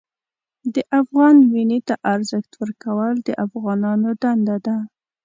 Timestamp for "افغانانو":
3.45-4.09